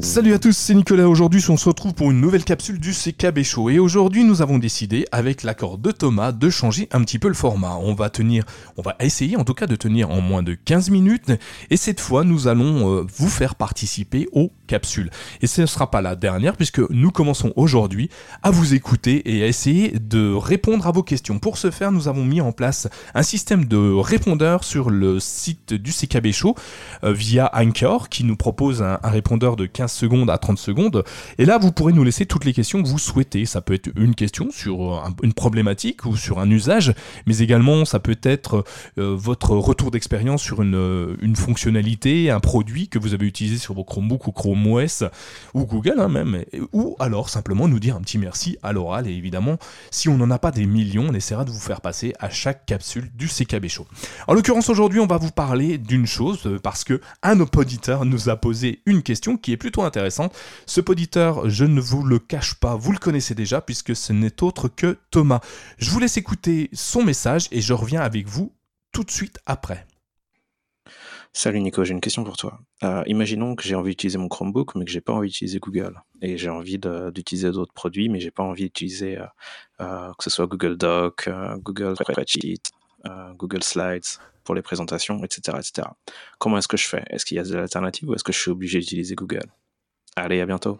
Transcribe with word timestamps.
Salut 0.00 0.32
à 0.32 0.38
tous, 0.40 0.56
c'est 0.56 0.74
Nicolas. 0.74 1.08
Aujourd'hui, 1.08 1.44
on 1.48 1.56
se 1.56 1.68
retrouve 1.68 1.94
pour 1.94 2.10
une 2.10 2.20
nouvelle 2.20 2.42
capsule 2.42 2.80
du 2.80 2.92
CKB 2.92 3.44
Show. 3.44 3.70
Et 3.70 3.78
aujourd'hui, 3.78 4.24
nous 4.24 4.42
avons 4.42 4.58
décidé, 4.58 5.06
avec 5.12 5.44
l'accord 5.44 5.78
de 5.78 5.92
Thomas, 5.92 6.32
de 6.32 6.50
changer 6.50 6.88
un 6.90 7.02
petit 7.02 7.20
peu 7.20 7.28
le 7.28 7.34
format. 7.34 7.76
On 7.76 7.94
va 7.94 8.10
tenir, 8.10 8.44
on 8.76 8.82
va 8.82 8.96
essayer 8.98 9.36
en 9.36 9.44
tout 9.44 9.54
cas 9.54 9.68
de 9.68 9.76
tenir 9.76 10.10
en 10.10 10.20
moins 10.20 10.42
de 10.42 10.54
15 10.54 10.90
minutes. 10.90 11.30
Et 11.70 11.76
cette 11.76 12.00
fois, 12.00 12.24
nous 12.24 12.48
allons 12.48 12.96
euh, 12.96 13.06
vous 13.16 13.28
faire 13.28 13.54
participer 13.54 14.26
aux 14.32 14.50
capsules. 14.68 15.10
Et 15.42 15.48
ce 15.48 15.62
ne 15.62 15.66
sera 15.66 15.90
pas 15.90 16.00
la 16.00 16.14
dernière, 16.14 16.56
puisque 16.56 16.78
nous 16.90 17.10
commençons 17.10 17.52
aujourd'hui 17.56 18.08
à 18.44 18.52
vous 18.52 18.74
écouter 18.74 19.34
et 19.34 19.42
à 19.42 19.46
essayer 19.48 19.98
de 19.98 20.32
répondre 20.32 20.86
à 20.86 20.92
vos 20.92 21.02
questions. 21.02 21.40
Pour 21.40 21.58
ce 21.58 21.72
faire, 21.72 21.90
nous 21.90 22.06
avons 22.06 22.24
mis 22.24 22.40
en 22.40 22.52
place 22.52 22.86
un 23.14 23.24
système 23.24 23.64
de 23.64 23.92
répondeurs 23.94 24.62
sur 24.62 24.90
le 24.90 25.18
site 25.18 25.74
du 25.74 25.90
CKB 25.92 26.30
Show 26.30 26.54
euh, 27.02 27.12
via 27.12 27.50
Anchor, 27.54 28.08
qui 28.08 28.22
nous 28.22 28.36
propose 28.36 28.82
un, 28.82 28.98
répondeur 29.02 29.56
de 29.56 29.66
15 29.66 29.90
secondes 29.90 30.30
à 30.30 30.38
30 30.38 30.58
secondes. 30.58 31.02
Et 31.38 31.46
là, 31.46 31.58
vous 31.58 31.72
pourrez 31.72 31.92
nous 31.92 32.04
laisser 32.04 32.26
toutes 32.26 32.44
les 32.44 32.52
questions 32.52 32.82
que 32.82 32.88
vous 32.88 32.98
souhaitez. 32.98 33.46
Ça 33.46 33.60
peut 33.60 33.74
être 33.74 33.90
une 33.96 34.14
question 34.14 34.50
sur 34.50 35.02
une 35.22 35.32
problématique 35.32 36.04
ou 36.04 36.16
sur 36.16 36.38
un 36.38 36.50
usage, 36.50 36.94
mais 37.26 37.38
également 37.38 37.84
ça 37.84 37.98
peut 37.98 38.18
être 38.22 38.64
euh, 38.98 39.16
votre 39.16 39.56
retour 39.56 39.90
d'expérience 39.90 40.42
sur 40.42 40.62
une, 40.62 41.36
fonctionnalité, 41.36 42.30
un 42.30 42.40
produit 42.40 42.88
que 42.88 42.98
vous 42.98 43.14
avez 43.14 43.26
utilisé 43.26 43.58
sur 43.58 43.74
vos 43.74 43.84
Chromebook 43.84 44.26
ou 44.26 44.32
Chrome 44.32 44.57
Ou 45.54 45.64
Google 45.64 45.98
hein, 45.98 46.08
même, 46.08 46.44
ou 46.72 46.96
alors 46.98 47.28
simplement 47.28 47.68
nous 47.68 47.78
dire 47.78 47.96
un 47.96 48.00
petit 48.00 48.18
merci 48.18 48.58
à 48.62 48.72
l'oral. 48.72 49.06
Et 49.06 49.12
évidemment, 49.12 49.56
si 49.90 50.08
on 50.08 50.16
n'en 50.16 50.30
a 50.30 50.38
pas 50.38 50.50
des 50.50 50.66
millions, 50.66 51.06
on 51.08 51.14
essaiera 51.14 51.44
de 51.44 51.50
vous 51.50 51.60
faire 51.60 51.80
passer 51.80 52.12
à 52.18 52.30
chaque 52.30 52.66
capsule 52.66 53.10
du 53.14 53.28
CKB 53.28 53.68
Show. 53.68 53.86
En 54.26 54.34
l'occurrence, 54.34 54.68
aujourd'hui, 54.68 55.00
on 55.00 55.06
va 55.06 55.16
vous 55.16 55.30
parler 55.30 55.78
d'une 55.78 56.06
chose 56.06 56.46
euh, 56.46 56.58
parce 56.58 56.84
que 56.84 57.00
un 57.22 57.40
auditeur 57.40 58.04
nous 58.04 58.28
a 58.28 58.36
posé 58.36 58.82
une 58.86 59.02
question 59.02 59.36
qui 59.36 59.52
est 59.52 59.56
plutôt 59.56 59.82
intéressante 59.82 60.34
ce 60.66 60.80
poditeur, 60.80 61.48
je 61.48 61.64
ne 61.64 61.80
vous 61.80 62.02
le 62.02 62.18
cache 62.18 62.54
pas, 62.54 62.76
vous 62.76 62.92
le 62.92 62.98
connaissez 62.98 63.34
déjà 63.34 63.60
puisque 63.60 63.96
ce 63.96 64.12
n'est 64.12 64.42
autre 64.42 64.68
que 64.68 64.98
Thomas. 65.10 65.40
Je 65.78 65.90
vous 65.90 65.98
laisse 65.98 66.16
écouter 66.16 66.70
son 66.72 67.02
message 67.02 67.48
et 67.50 67.60
je 67.60 67.72
reviens 67.72 68.00
avec 68.00 68.28
vous 68.28 68.52
tout 68.92 69.04
de 69.04 69.10
suite 69.10 69.38
après. 69.46 69.87
Salut 71.32 71.60
Nico, 71.60 71.84
j'ai 71.84 71.92
une 71.92 72.00
question 72.00 72.24
pour 72.24 72.36
toi. 72.36 72.60
Euh, 72.82 73.02
imaginons 73.06 73.54
que 73.54 73.62
j'ai 73.62 73.74
envie 73.74 73.90
d'utiliser 73.90 74.18
mon 74.18 74.28
Chromebook, 74.28 74.74
mais 74.74 74.84
que 74.84 74.90
j'ai 74.90 75.00
pas 75.00 75.12
envie 75.12 75.28
d'utiliser 75.28 75.58
Google. 75.58 76.00
Et 76.20 76.36
j'ai 76.36 76.48
envie 76.48 76.78
d'utiliser 76.78 77.50
d'autres 77.50 77.72
produits, 77.72 78.08
mais 78.08 78.18
j'ai 78.18 78.30
pas 78.30 78.42
envie 78.42 78.64
d'utiliser 78.64 79.18
euh, 79.18 79.26
euh, 79.80 80.12
que 80.18 80.24
ce 80.24 80.30
soit 80.30 80.46
Google 80.46 80.76
Doc, 80.76 81.28
Google 81.58 81.94
Spreadsheet, 81.94 82.62
Google 83.36 83.62
Slides 83.62 84.18
pour 84.42 84.54
les 84.54 84.62
présentations, 84.62 85.22
etc. 85.22 85.58
etc. 85.58 85.88
Comment 86.38 86.58
est-ce 86.58 86.68
que 86.68 86.76
je 86.76 86.88
fais? 86.88 87.04
Est-ce 87.10 87.24
qu'il 87.24 87.36
y 87.36 87.40
a 87.40 87.44
des 87.44 87.54
alternatives 87.54 88.08
ou 88.08 88.14
est-ce 88.14 88.24
que 88.24 88.32
je 88.32 88.38
suis 88.38 88.50
obligé 88.50 88.80
d'utiliser 88.80 89.14
Google? 89.14 89.46
Allez, 90.16 90.40
à 90.40 90.46
bientôt. 90.46 90.78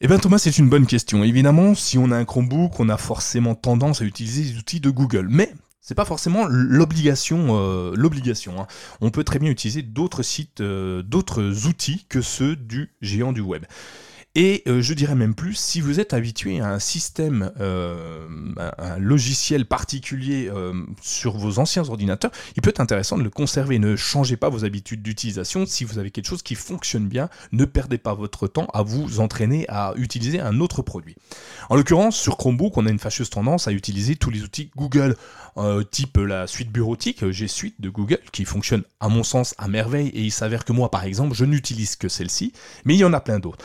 Eh 0.00 0.06
bien 0.06 0.18
Thomas, 0.18 0.38
c'est 0.38 0.58
une 0.58 0.68
bonne 0.68 0.86
question. 0.86 1.24
Évidemment, 1.24 1.74
si 1.74 1.98
on 1.98 2.12
a 2.12 2.16
un 2.16 2.24
Chromebook, 2.24 2.78
on 2.78 2.88
a 2.88 2.96
forcément 2.96 3.56
tendance 3.56 4.00
à 4.00 4.04
utiliser 4.04 4.42
les 4.42 4.58
outils 4.58 4.78
de 4.78 4.90
Google. 4.90 5.26
Mais 5.28 5.52
c'est 5.88 5.94
pas 5.94 6.04
forcément 6.04 6.46
l'obligation. 6.46 7.56
Euh. 7.56 7.94
Hein. 8.58 8.66
On 9.00 9.10
peut 9.10 9.24
très 9.24 9.38
bien 9.38 9.50
utiliser 9.50 9.80
d'autres 9.80 10.22
sites, 10.22 10.60
euh, 10.60 11.02
d'autres 11.02 11.66
outils 11.66 12.04
que 12.10 12.20
ceux 12.20 12.56
du 12.56 12.92
géant 13.00 13.32
du 13.32 13.40
web. 13.40 13.64
Et 14.34 14.62
euh, 14.68 14.82
je 14.82 14.92
dirais 14.92 15.14
même 15.14 15.34
plus, 15.34 15.54
si 15.54 15.80
vous 15.80 16.00
êtes 16.00 16.12
habitué 16.12 16.60
à 16.60 16.68
un 16.68 16.78
système, 16.78 17.50
euh, 17.60 18.28
un, 18.78 18.98
logiciel 18.98 19.64
particulier 19.64 20.50
euh, 20.54 20.74
sur 21.00 21.36
vos 21.36 21.58
anciens 21.58 21.88
ordinateurs, 21.88 22.30
il 22.54 22.62
peut 22.62 22.68
être 22.68 22.80
intéressant 22.80 23.16
de 23.16 23.22
le 23.22 23.30
conserver. 23.30 23.78
Ne 23.78 23.96
changez 23.96 24.36
pas 24.36 24.50
vos 24.50 24.64
habitudes 24.66 25.02
d'utilisation. 25.02 25.64
Si 25.64 25.84
vous 25.84 25.98
avez 25.98 26.10
quelque 26.10 26.26
chose 26.26 26.42
qui 26.42 26.56
fonctionne 26.56 27.08
bien, 27.08 27.30
ne 27.52 27.64
perdez 27.64 27.96
pas 27.96 28.14
votre 28.14 28.46
temps 28.48 28.68
à 28.74 28.82
vous 28.82 29.20
entraîner 29.20 29.64
à 29.68 29.94
utiliser 29.96 30.40
un 30.40 30.60
autre 30.60 30.82
produit. 30.82 31.16
En 31.70 31.76
l'occurrence, 31.76 32.16
sur 32.16 32.36
Chromebook, 32.36 32.76
on 32.76 32.86
a 32.86 32.90
une 32.90 32.98
fâcheuse 32.98 33.30
tendance 33.30 33.66
à 33.66 33.72
utiliser 33.72 34.16
tous 34.16 34.30
les 34.30 34.42
outils 34.42 34.70
Google, 34.76 35.16
type 35.90 36.18
la 36.18 36.46
suite 36.46 36.70
bureautique 36.70 37.28
G 37.30 37.48
Suite 37.48 37.80
de 37.80 37.88
Google, 37.88 38.20
qui 38.30 38.44
fonctionne 38.44 38.84
à 39.00 39.08
mon 39.08 39.24
sens 39.24 39.54
à 39.58 39.66
merveille. 39.68 40.08
Et 40.08 40.22
il 40.22 40.30
s'avère 40.30 40.64
que 40.64 40.72
moi, 40.72 40.90
par 40.90 41.04
exemple, 41.04 41.34
je 41.34 41.44
n'utilise 41.44 41.96
que 41.96 42.08
celle-ci, 42.08 42.52
mais 42.84 42.94
il 42.94 42.98
y 42.98 43.04
en 43.04 43.12
a 43.12 43.20
plein 43.20 43.40
d'autres. 43.40 43.64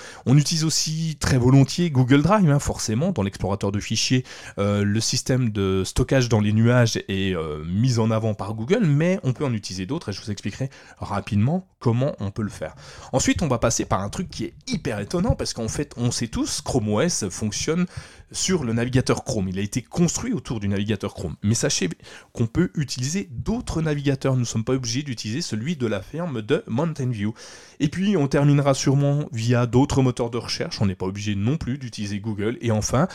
Aussi 0.62 1.18
très 1.20 1.40
volontiers 1.40 1.90
Google 1.90 2.22
Drive, 2.22 2.50
hein, 2.50 2.60
forcément, 2.60 3.12
dans 3.12 3.24
l'explorateur 3.24 3.72
de 3.72 3.80
fichiers. 3.80 4.24
Euh, 4.60 4.84
le 4.84 5.00
système 5.00 5.50
de 5.50 5.84
stockage 5.84 6.30
dans 6.30 6.40
les 6.40 6.54
nuages 6.54 6.98
est 7.08 7.36
euh, 7.36 7.64
mis 7.66 7.98
en 7.98 8.12
avant 8.12 8.36
par 8.36 8.54
Google, 8.54 8.86
mais 8.86 9.20
on 9.24 9.34
peut 9.34 9.46
en 9.46 9.54
utiliser 9.54 9.88
d'autres 9.88 10.10
et 10.10 10.14
je 10.14 10.22
vous 10.22 10.30
expliquerai 10.30 10.70
rapidement 11.00 11.68
comment 11.80 12.14
on 12.20 12.30
peut 12.30 12.44
le 12.44 12.50
faire. 12.50 12.76
Ensuite, 13.12 13.42
on 13.42 13.48
va 13.48 13.58
passer 13.58 13.86
par 13.86 14.02
un 14.02 14.10
truc 14.10 14.30
qui 14.30 14.46
est 14.46 14.54
hyper 14.68 15.00
étonnant 15.00 15.36
parce 15.36 15.54
qu'en 15.54 15.68
fait, 15.68 15.94
on 15.98 16.12
sait 16.12 16.28
tous, 16.28 16.62
Chrome 16.62 16.90
OS 16.90 17.30
fonctionne 17.30 17.88
sur 18.34 18.64
le 18.64 18.74
navigateur 18.74 19.24
Chrome. 19.24 19.48
Il 19.48 19.60
a 19.60 19.62
été 19.62 19.82
construit 19.82 20.34
autour 20.34 20.60
du 20.60 20.68
navigateur 20.68 21.14
Chrome. 21.14 21.36
Mais 21.44 21.54
sachez 21.54 21.90
qu'on 22.34 22.48
peut 22.48 22.72
utiliser 22.76 23.30
d'autres 23.32 23.82
navigateurs. 23.82 24.34
Nous 24.34 24.42
ne 24.42 24.46
sommes 24.46 24.66
pas 24.66 24.74
obligés 24.74 25.04
d'utiliser 25.04 25.42
celui 25.42 25.78
de 25.78 25.88
la 25.88 26.02
ferme 26.02 26.42
de 26.42 26.64
Mountain 26.68 27.10
View. 27.10 27.34
Et 27.80 27.88
puis, 27.88 28.18
on 28.18 28.28
terminera 28.28 28.74
sûrement 28.74 29.30
via 29.32 29.66
d'autres 29.66 30.02
moteurs 30.02 30.30
de 30.30 30.38
recherche. 30.38 30.82
On 30.82 30.86
n'est 30.86 30.96
pas 30.96 31.06
obligé 31.06 31.36
non 31.36 31.58
plus 31.58 31.78
d'utiliser 31.78 32.20
Google. 32.20 32.58
Et 32.62 32.72
enfin, 32.72 33.08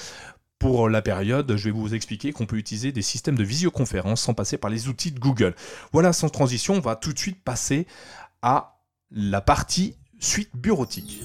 pour 0.59 0.89
la 0.89 1.03
période, 1.03 1.57
je 1.57 1.65
vais 1.65 1.71
vous 1.71 1.95
expliquer 1.95 2.33
qu'on 2.33 2.47
peut 2.47 2.57
utiliser 2.57 2.93
des 2.93 3.03
systèmes 3.03 3.37
de 3.37 3.45
visioconférence 3.45 4.23
sans 4.23 4.35
passer 4.35 4.59
par 4.59 4.71
les 4.71 4.89
outils 4.89 5.13
de 5.13 5.21
Google. 5.21 5.55
Voilà, 5.93 6.13
sans 6.13 6.29
transition, 6.29 6.75
on 6.75 6.81
va 6.81 6.97
tout 6.97 7.13
de 7.13 7.19
suite 7.19 7.43
passer 7.43 7.87
à 8.43 8.81
la 9.11 9.41
partie 9.41 9.97
suite 10.21 10.51
bureautique. 10.55 11.23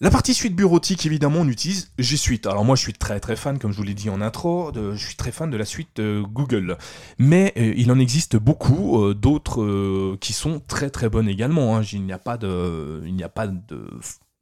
La 0.00 0.10
partie 0.10 0.32
suite 0.32 0.54
bureautique, 0.54 1.06
évidemment, 1.06 1.40
on 1.40 1.48
utilise 1.48 1.90
G 1.98 2.16
Suite. 2.16 2.46
Alors 2.46 2.64
moi, 2.64 2.76
je 2.76 2.82
suis 2.82 2.92
très 2.92 3.18
très 3.18 3.34
fan, 3.34 3.58
comme 3.58 3.72
je 3.72 3.78
vous 3.78 3.82
l'ai 3.82 3.94
dit 3.94 4.10
en 4.10 4.20
intro, 4.20 4.70
je 4.72 4.96
suis 4.96 5.16
très 5.16 5.32
fan 5.32 5.50
de 5.50 5.56
la 5.56 5.64
suite 5.64 5.98
euh, 5.98 6.22
Google. 6.22 6.78
Mais 7.18 7.52
euh, 7.58 7.74
il 7.76 7.90
en 7.90 7.98
existe 7.98 8.36
beaucoup 8.36 9.02
euh, 9.02 9.14
d'autres 9.14 10.16
qui 10.20 10.32
sont 10.32 10.60
très 10.60 10.90
très 10.90 11.08
bonnes 11.08 11.28
également. 11.28 11.76
Hein. 11.76 11.82
Il 11.92 12.04
n'y 12.04 12.12
a 12.12 12.18
pas 12.18 12.36
de, 12.36 13.02
il 13.06 13.14
n'y 13.16 13.24
a 13.24 13.28
pas 13.28 13.48
de 13.48 13.90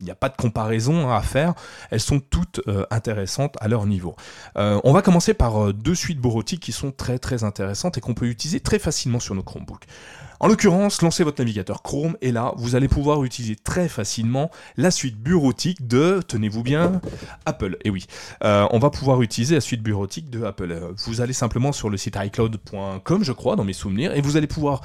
il 0.01 0.05
n'y 0.05 0.11
a 0.11 0.15
pas 0.15 0.29
de 0.29 0.37
comparaison 0.37 1.11
à 1.11 1.21
faire, 1.23 1.55
elles 1.91 2.01
sont 2.01 2.21
toutes 2.21 2.61
intéressantes 2.91 3.57
à 3.61 3.69
leur 3.69 3.87
niveau. 3.87 4.15
on 4.57 4.93
va 4.93 5.03
commencer 5.03 5.33
par 5.33 5.73
deux 5.73 5.95
suites 5.95 6.21
bureautiques 6.21 6.61
qui 6.61 6.73
sont 6.73 6.93
très 6.93 7.19
très 7.19 7.45
intéressantes 7.45 7.97
et 7.97 8.01
qu'on 8.01 8.15
peut 8.15 8.27
utiliser 8.27 8.61
très 8.61 8.79
facilement 8.79 9.21
sur 9.21 9.35
nos 9.35 9.43
Chromebooks. 9.43 9.87
En 10.41 10.49
l'occurrence, 10.49 11.01
lancez 11.03 11.25
votre 11.25 11.41
navigateur 11.41 11.83
Chrome 11.83 12.17
et 12.21 12.31
là, 12.31 12.53
vous 12.57 12.75
allez 12.75 12.89
pouvoir 12.89 13.25
utiliser 13.25 13.57
très 13.57 13.89
facilement 13.89 14.51
la 14.77 14.91
suite 14.91 15.17
bureautique 15.17 15.87
de, 15.87 16.21
tenez-vous 16.27 16.63
bien, 16.63 17.01
Apple. 17.47 17.77
Et 17.85 17.91
oui, 17.91 18.07
euh, 18.45 18.67
on 18.71 18.79
va 18.79 18.91
pouvoir 18.91 19.23
utiliser 19.23 19.55
la 19.55 19.61
suite 19.61 19.83
bureautique 19.83 20.29
de 20.29 20.45
Apple. 20.45 20.71
Euh, 20.71 20.93
vous 21.07 21.21
allez 21.21 21.33
simplement 21.33 21.73
sur 21.73 21.89
le 21.89 21.97
site 21.97 22.19
iCloud.com, 22.23 23.25
je 23.25 23.33
crois, 23.33 23.57
dans 23.57 23.65
mes 23.65 23.73
souvenirs, 23.73 24.15
et 24.15 24.21
vous 24.21 24.37
allez 24.37 24.47
pouvoir, 24.47 24.83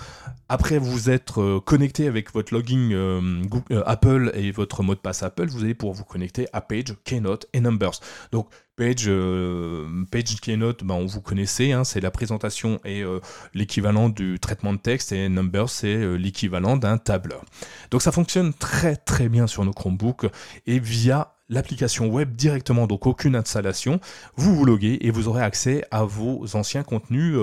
après 0.47 0.77
vous 0.77 1.09
être 1.09 1.41
euh, 1.41 1.59
connecté 1.59 2.07
avec 2.07 2.33
votre 2.33 2.53
login 2.53 3.41
Apple 3.85 4.31
et 4.33 4.51
votre 4.51 4.83
mot 4.83 4.95
de 4.95 4.99
passe 5.01 5.23
Apple, 5.23 5.47
vous 5.47 5.63
allez 5.63 5.73
pouvoir 5.73 5.95
vous 5.95 6.03
connecter 6.03 6.47
à 6.53 6.61
Page, 6.61 6.95
Keynote 7.03 7.47
et 7.53 7.59
Numbers. 7.59 7.99
Donc 8.31 8.47
Page, 8.75 9.03
euh, 9.07 10.05
Page 10.09 10.39
Keynote, 10.41 10.83
ben, 10.83 11.05
vous 11.05 11.21
connaissez, 11.21 11.71
hein, 11.71 11.83
c'est 11.83 12.01
la 12.01 12.09
présentation 12.09 12.79
et 12.83 13.03
euh, 13.03 13.19
l'équivalent 13.53 14.09
du 14.09 14.39
traitement 14.39 14.73
de 14.73 14.79
texte, 14.79 15.11
et 15.11 15.29
Numbers, 15.29 15.69
c'est 15.69 15.95
euh, 15.95 16.15
l'équivalent 16.15 16.77
d'un 16.77 16.97
tableur. 16.97 17.43
Donc 17.91 18.01
ça 18.01 18.11
fonctionne 18.11 18.53
très 18.53 18.95
très 18.95 19.29
bien 19.29 19.45
sur 19.45 19.65
nos 19.65 19.73
Chromebooks 19.73 20.25
et 20.65 20.79
via 20.79 21.35
l'application 21.49 22.07
web 22.07 22.35
directement, 22.35 22.87
donc 22.87 23.05
aucune 23.05 23.35
installation. 23.35 23.99
Vous 24.35 24.55
vous 24.55 24.65
loguez 24.65 24.97
et 25.01 25.11
vous 25.11 25.27
aurez 25.27 25.43
accès 25.43 25.85
à 25.91 26.03
vos 26.03 26.55
anciens 26.55 26.83
contenus 26.83 27.35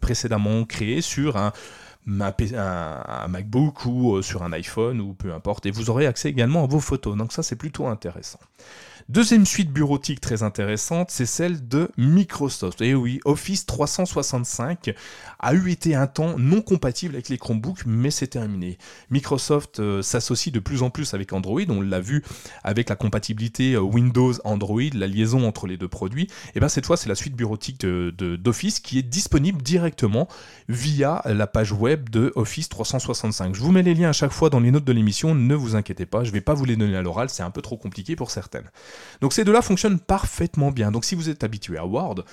précédemment 0.00 0.64
créés 0.66 1.00
sur 1.00 1.38
un, 1.38 1.52
un, 2.06 3.28
MacBook 3.28 3.84
ou 3.86 4.22
sur 4.22 4.42
un 4.42 4.52
iPhone 4.52 5.00
ou 5.00 5.14
peu 5.14 5.32
importe. 5.32 5.66
Et 5.66 5.70
vous 5.70 5.90
aurez 5.90 6.06
accès 6.06 6.28
également 6.28 6.64
à 6.64 6.66
vos 6.66 6.80
photos. 6.80 7.16
Donc 7.16 7.32
ça, 7.32 7.42
c'est 7.42 7.56
plutôt 7.56 7.86
intéressant. 7.86 8.40
Deuxième 9.08 9.46
suite 9.46 9.70
bureautique 9.70 10.20
très 10.20 10.42
intéressante, 10.42 11.12
c'est 11.12 11.26
celle 11.26 11.68
de 11.68 11.88
Microsoft. 11.96 12.80
Et 12.82 12.92
oui, 12.92 13.20
Office 13.24 13.64
365 13.64 14.92
a 15.38 15.54
eu 15.54 15.70
été 15.70 15.94
un 15.94 16.08
temps 16.08 16.36
non 16.38 16.60
compatible 16.60 17.14
avec 17.14 17.28
les 17.28 17.38
Chromebooks, 17.38 17.86
mais 17.86 18.10
c'est 18.10 18.26
terminé. 18.26 18.78
Microsoft 19.10 19.78
euh, 19.78 20.02
s'associe 20.02 20.52
de 20.52 20.58
plus 20.58 20.82
en 20.82 20.90
plus 20.90 21.14
avec 21.14 21.32
Android, 21.32 21.60
on 21.68 21.82
l'a 21.82 22.00
vu 22.00 22.24
avec 22.64 22.88
la 22.88 22.96
compatibilité 22.96 23.74
euh, 23.74 23.80
Windows-Android, 23.80 24.90
la 24.92 25.06
liaison 25.06 25.46
entre 25.46 25.68
les 25.68 25.76
deux 25.76 25.86
produits. 25.86 26.26
Et 26.56 26.58
bien 26.58 26.68
cette 26.68 26.86
fois, 26.86 26.96
c'est 26.96 27.08
la 27.08 27.14
suite 27.14 27.36
bureautique 27.36 27.86
d'Office 27.86 28.80
qui 28.80 28.98
est 28.98 29.04
disponible 29.04 29.62
directement 29.62 30.26
via 30.68 31.22
la 31.26 31.46
page 31.46 31.70
web 31.70 32.10
de 32.10 32.32
Office 32.34 32.68
365. 32.68 33.54
Je 33.54 33.60
vous 33.60 33.70
mets 33.70 33.84
les 33.84 33.94
liens 33.94 34.08
à 34.08 34.12
chaque 34.12 34.32
fois 34.32 34.50
dans 34.50 34.58
les 34.58 34.72
notes 34.72 34.84
de 34.84 34.92
l'émission, 34.92 35.36
ne 35.36 35.54
vous 35.54 35.76
inquiétez 35.76 36.06
pas, 36.06 36.24
je 36.24 36.30
ne 36.30 36.34
vais 36.34 36.40
pas 36.40 36.54
vous 36.54 36.64
les 36.64 36.74
donner 36.74 36.96
à 36.96 37.02
l'oral, 37.02 37.30
c'est 37.30 37.44
un 37.44 37.52
peu 37.52 37.62
trop 37.62 37.76
compliqué 37.76 38.16
pour 38.16 38.32
certaines. 38.32 38.68
Donc 39.20 39.32
ces 39.32 39.44
deux-là 39.44 39.62
fonctionnent 39.62 39.98
parfaitement 39.98 40.70
bien. 40.70 40.90
Donc 40.90 41.04
si 41.04 41.14
vous 41.14 41.28
êtes 41.28 41.44
habitué 41.44 41.78
à 41.78 41.86
Word, 41.86 42.24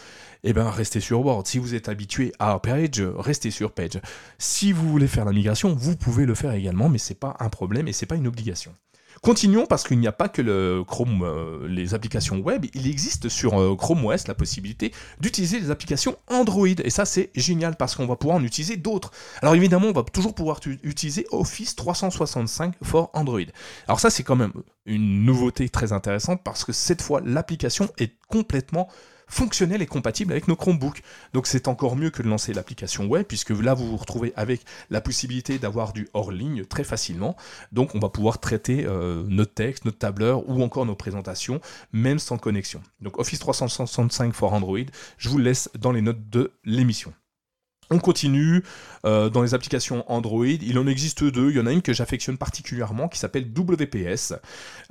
eh 0.43 0.53
ben 0.53 0.69
restez 0.69 0.99
sur 0.99 1.25
Word. 1.25 1.43
Si 1.45 1.57
vous 1.57 1.75
êtes 1.75 1.89
habitué 1.89 2.33
à 2.39 2.59
Page, 2.59 3.01
restez 3.17 3.51
sur 3.51 3.71
Page. 3.71 4.01
Si 4.37 4.71
vous 4.71 4.89
voulez 4.89 5.07
faire 5.07 5.25
la 5.25 5.31
migration, 5.31 5.73
vous 5.73 5.95
pouvez 5.95 6.25
le 6.25 6.35
faire 6.35 6.51
également, 6.53 6.89
mais 6.89 6.97
c'est 6.97 7.19
pas 7.19 7.35
un 7.39 7.49
problème 7.49 7.87
et 7.87 7.93
c'est 7.93 8.05
pas 8.05 8.15
une 8.15 8.27
obligation. 8.27 8.73
Continuons 9.23 9.65
parce 9.65 9.85
qu'il 9.85 9.99
n'y 9.99 10.07
a 10.07 10.11
pas 10.11 10.27
que 10.27 10.83
Chrome, 10.83 11.23
euh, 11.23 11.65
les 11.69 11.93
applications 11.93 12.39
web, 12.39 12.65
il 12.73 12.87
existe 12.87 13.29
sur 13.29 13.57
euh, 13.57 13.73
Chrome 13.73 14.03
OS 14.03 14.27
la 14.27 14.33
possibilité 14.33 14.91
d'utiliser 15.21 15.61
les 15.61 15.71
applications 15.71 16.17
Android. 16.27 16.67
Et 16.67 16.89
ça 16.89 17.05
c'est 17.05 17.29
génial 17.33 17.77
parce 17.77 17.95
qu'on 17.95 18.05
va 18.05 18.17
pouvoir 18.17 18.35
en 18.35 18.43
utiliser 18.43 18.75
d'autres. 18.75 19.11
Alors 19.41 19.55
évidemment, 19.55 19.87
on 19.87 19.93
va 19.93 20.03
toujours 20.03 20.35
pouvoir 20.35 20.59
utiliser 20.83 21.25
Office 21.31 21.77
365 21.77 22.75
for 22.83 23.11
Android. 23.13 23.39
Alors 23.87 24.01
ça 24.01 24.09
c'est 24.09 24.23
quand 24.23 24.35
même 24.35 24.51
une 24.85 25.23
nouveauté 25.23 25.69
très 25.69 25.93
intéressante 25.93 26.41
parce 26.43 26.65
que 26.65 26.73
cette 26.73 27.01
fois 27.01 27.21
l'application 27.23 27.87
est 27.99 28.17
complètement 28.27 28.89
fonctionnel 29.33 29.81
et 29.81 29.87
compatible 29.87 30.31
avec 30.31 30.47
nos 30.47 30.55
Chromebooks. 30.55 31.01
Donc 31.33 31.47
c'est 31.47 31.67
encore 31.67 31.95
mieux 31.95 32.11
que 32.11 32.21
de 32.21 32.29
lancer 32.29 32.53
l'application 32.53 33.07
web, 33.07 33.25
puisque 33.25 33.49
là 33.49 33.73
vous 33.73 33.89
vous 33.89 33.97
retrouvez 33.97 34.31
avec 34.35 34.61
la 34.89 35.01
possibilité 35.01 35.57
d'avoir 35.57 35.91
du 35.91 36.07
hors-ligne 36.13 36.65
très 36.65 36.83
facilement. 36.83 37.35
Donc 37.71 37.95
on 37.95 37.99
va 37.99 38.09
pouvoir 38.09 38.39
traiter 38.39 38.85
euh, 38.85 39.23
notre 39.27 39.53
texte, 39.53 39.85
notre 39.85 39.97
tableur 39.97 40.47
ou 40.47 40.61
encore 40.61 40.85
nos 40.85 40.95
présentations, 40.95 41.59
même 41.91 42.19
sans 42.19 42.37
connexion. 42.37 42.81
Donc 43.01 43.19
Office 43.19 43.39
365 43.39 44.33
for 44.33 44.53
Android, 44.53 44.77
je 45.17 45.29
vous 45.29 45.39
laisse 45.39 45.69
dans 45.79 45.91
les 45.91 46.01
notes 46.01 46.29
de 46.29 46.51
l'émission. 46.63 47.13
On 47.93 47.99
continue 47.99 48.63
euh, 49.05 49.29
dans 49.29 49.43
les 49.43 49.53
applications 49.53 50.03
Android. 50.11 50.45
Il 50.45 50.79
en 50.79 50.87
existe 50.87 51.23
deux. 51.23 51.51
Il 51.51 51.57
y 51.57 51.59
en 51.59 51.67
a 51.67 51.71
une 51.71 51.81
que 51.81 51.93
j'affectionne 51.93 52.37
particulièrement 52.37 53.07
qui 53.07 53.19
s'appelle 53.19 53.45
WPS, 53.45 54.33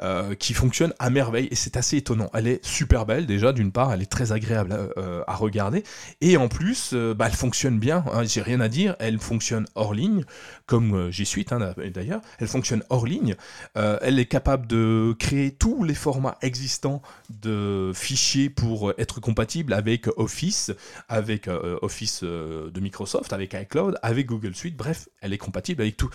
euh, 0.02 0.34
qui 0.34 0.54
fonctionne 0.54 0.92
à 0.98 1.10
merveille 1.10 1.48
et 1.50 1.56
c'est 1.56 1.76
assez 1.76 1.96
étonnant. 1.96 2.30
Elle 2.34 2.46
est 2.46 2.64
super 2.64 3.06
belle 3.06 3.26
déjà, 3.26 3.52
d'une 3.52 3.72
part, 3.72 3.92
elle 3.92 4.02
est 4.02 4.10
très 4.10 4.30
agréable 4.30 4.92
euh, 4.98 5.24
à, 5.26 5.34
regarder 5.34 5.82
et 6.20 6.36
en 6.36 6.48
plus, 6.48 6.94
bah, 6.94 7.26
elle 7.26 7.36
fonctionne 7.36 7.78
bien. 7.78 8.04
Hein, 8.12 8.22
J'ai 8.24 8.42
rien 8.42 8.60
à 8.60 8.68
dire. 8.68 8.94
Elle 9.00 9.18
fonctionne 9.18 9.66
hors 9.74 9.94
ligne, 9.94 10.24
comme 10.66 11.10
G 11.10 11.24
Suite 11.24 11.52
hein, 11.52 11.74
d'ailleurs. 11.92 12.20
Elle 12.38 12.48
fonctionne 12.48 12.84
hors 12.90 13.06
ligne. 13.06 13.34
elle 13.74 14.20
est 14.20 14.26
capable 14.26 14.66
de 14.66 15.16
créer 15.18 15.50
tous 15.50 15.82
les 15.82 15.94
formats 15.94 16.36
existants 16.42 17.02
de 17.30 17.90
fichiers 17.94 18.50
pour 18.50 18.92
être 18.98 19.20
compatible 19.20 19.72
avec 19.72 20.06
Office, 20.18 20.70
avec 21.08 21.48
Office 21.80 22.22
de 22.22 22.80
Microsoft, 22.80 22.91
avec 23.30 23.54
iCloud, 23.54 23.98
avec 24.02 24.26
Google 24.26 24.54
Suite, 24.54 24.76
bref, 24.76 25.08
elle 25.20 25.32
est 25.32 25.38
compatible 25.38 25.82
avec 25.82 25.96
tout. 25.96 26.10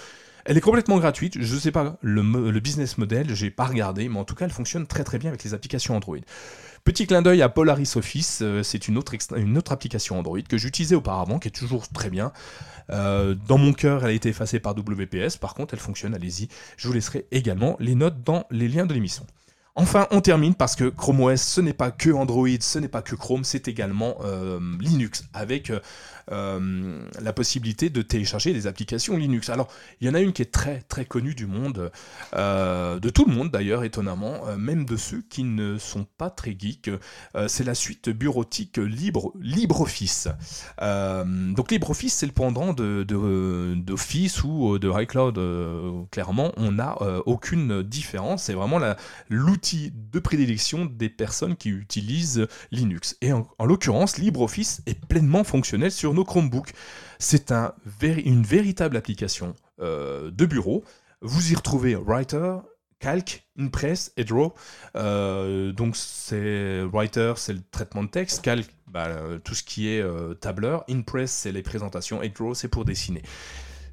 Elle 0.50 0.58
est 0.58 0.62
complètement 0.62 0.98
gratuite, 0.98 1.42
je 1.42 1.56
ne 1.56 1.60
sais 1.60 1.74
pas 1.74 1.98
le, 2.02 2.60
business 2.62 2.98
model, 2.98 3.36
j'ai 3.36 3.52
pas 3.52 3.66
regardé, 3.66 4.08
mais 4.08 4.18
en 4.18 4.24
tout 4.24 4.34
cas 4.34 4.46
elle 4.46 4.52
fonctionne 4.52 4.88
très 4.88 5.04
très 5.04 5.20
bien 5.20 5.30
avec 5.30 5.44
les 5.44 5.54
applications 5.54 5.94
Android. 5.94 6.20
Petit 6.86 7.06
clin 7.06 7.22
d'œil 7.22 7.42
à 7.42 7.50
Polaris 7.50 7.92
Office, 7.98 8.40
euh, 8.42 8.64
c'est 8.64 8.88
une 8.88 8.98
autre, 8.98 9.14
une 9.36 9.58
autre 9.58 9.74
application 9.74 10.18
Android 10.18 10.40
que 10.40 10.58
j'utilisais 10.58 10.96
auparavant, 10.96 11.38
qui 11.38 11.50
est 11.50 11.52
toujours 11.52 11.90
très 11.90 12.10
bien. 12.10 12.32
Euh, 12.92 13.36
dans 13.50 13.58
mon 13.58 13.74
cœur, 13.74 14.06
elle 14.06 14.12
a 14.12 14.14
été 14.14 14.30
effacée 14.30 14.62
par 14.62 14.74
WPS, 14.74 15.36
par 15.36 15.54
contre 15.54 15.74
elle 15.74 15.82
fonctionne, 15.82 16.16
allez-y. 16.16 16.48
Je 16.78 16.88
vous 16.88 16.94
laisserai 16.94 17.28
également 17.32 17.76
les 17.82 17.96
notes 17.96 18.24
dans 18.24 18.46
les 18.50 18.70
liens 18.70 18.86
de 18.86 18.94
l'émission. 18.94 19.28
Enfin, 19.76 20.08
on 20.12 20.22
termine 20.22 20.56
parce 20.56 20.76
que 20.76 20.86
Chrome 20.86 21.22
OS, 21.22 21.42
ce 21.42 21.62
n'est 21.62 21.74
pas 21.74 21.92
que 21.92 22.10
Android, 22.10 22.48
ce 22.62 22.80
n'est 22.80 22.88
pas 22.88 23.04
que 23.04 23.16
Chrome, 23.16 23.44
c'est 23.44 23.68
également 23.68 24.16
euh, 24.24 24.60
Linux 24.80 25.26
avec 25.34 25.72
euh, 26.32 27.02
la 27.22 27.34
possibilité 27.34 27.90
de 27.90 28.02
télécharger 28.02 28.54
des 28.54 28.68
applications 28.68 29.18
Linux. 29.18 29.50
Alors, 29.50 29.70
il 30.02 30.08
y 30.08 30.10
en 30.10 30.14
a 30.14 30.20
une 30.20 30.34
qui 30.34 30.42
est 30.42 30.52
très 30.52 30.82
très 30.82 31.06
connue 31.06 31.36
du 31.36 31.46
monde, 31.46 31.92
euh, 32.36 33.00
de 33.00 33.10
tout 33.10 33.26
le 33.26 33.34
monde 33.34 33.52
d'ailleurs, 33.52 33.84
étonnamment, 33.84 34.48
euh, 34.48 34.58
même 34.58 34.86
de 34.86 34.98
ceux 34.98 35.22
qui 35.30 35.44
ne 35.44 35.78
sont 35.78 36.06
pas 36.18 36.30
très 36.30 36.56
geeks. 36.58 36.90
c'est 37.48 37.64
la 37.64 37.76
suite 37.76 38.10
bureautique 38.10 38.78
Libre, 38.78 39.34
LibreOffice. 39.40 40.28
donc 40.80 41.72
LibreOffice, 41.72 42.14
c'est 42.14 42.26
le 42.26 42.32
pendant 42.32 42.74
d'Office 42.74 44.42
de, 44.42 44.48
ou 44.48 44.80
de 44.80 45.02
iCloud. 45.02 46.10
clairement, 46.12 46.52
on 46.58 46.74
n'a 46.74 46.96
aucune 47.26 47.84
différence. 47.84 48.44
C'est 48.44 48.54
vraiment 48.54 48.80
l'outil 49.30 49.92
de 49.94 50.20
prédilection 50.20 50.86
des 50.86 51.10
personnes 51.10 51.56
qui 51.56 51.70
utilisent 51.70 52.48
Linux. 52.72 53.18
Et 53.22 53.34
en, 53.34 53.48
en 53.58 53.66
l'occurrence, 53.66 54.18
LibreOffice 54.18 54.82
est 54.86 55.06
pleinement 55.06 55.44
fonctionnel 55.44 55.92
sur 55.92 56.14
Chromebook. 56.24 56.72
C'est 57.20 57.52
un, 57.52 57.74
une 58.02 58.44
véritable 58.44 58.98
application 58.98 59.54
euh, 59.80 60.32
de 60.32 60.46
bureau. 60.46 60.84
Vous 61.22 61.52
y 61.52 61.56
retrouvez 61.56 61.96
Writer, 61.96 62.58
Calc, 63.00 63.48
Impress 63.60 64.12
et 64.18 64.24
Draw. 64.24 64.54
Euh, 64.96 65.72
donc 65.72 65.96
c'est 65.96 66.84
Writer, 66.84 67.34
c'est 67.38 67.54
le 67.54 67.62
traitement 67.72 68.04
de 68.04 68.10
texte. 68.10 68.44
Calc, 68.44 68.68
bah, 68.88 69.10
tout 69.44 69.56
ce 69.56 69.64
qui 69.64 69.90
est 69.90 70.02
euh, 70.02 70.34
tableur. 70.34 70.84
Impress, 70.90 71.32
c'est 71.32 71.52
les 71.52 71.64
présentations. 71.64 72.22
Et 72.22 72.30
Draw, 72.30 72.54
c'est 72.54 72.68
pour 72.68 72.86
dessiner. 72.86 73.22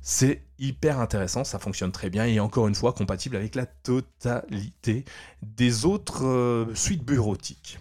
C'est 0.03 0.43
hyper 0.59 1.01
intéressant, 1.01 1.45
ça 1.45 1.59
fonctionne 1.59 1.91
très 1.91 2.11
bien 2.11 2.27
et 2.27 2.39
encore 2.39 2.69
une 2.69 2.75
fois 2.75 2.93
compatible 2.93 3.37
avec 3.37 3.55
la 3.55 3.65
totalité 3.65 5.07
des 5.41 5.87
autres 5.87 6.69
suites 6.75 7.03
bureautiques. 7.03 7.79